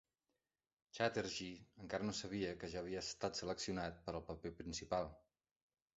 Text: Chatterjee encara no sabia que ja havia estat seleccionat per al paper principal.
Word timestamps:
Chatterjee 0.97 1.67
encara 1.83 2.07
no 2.09 2.15
sabia 2.21 2.55
que 2.63 2.71
ja 2.77 2.81
havia 2.83 3.03
estat 3.09 3.43
seleccionat 3.43 4.03
per 4.09 4.17
al 4.17 4.29
paper 4.31 4.57
principal. 4.63 5.17